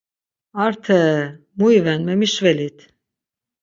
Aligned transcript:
Arteee! 0.63 1.23
Mu 1.59 1.67
iven, 1.77 1.99
memişvelit! 2.07 2.77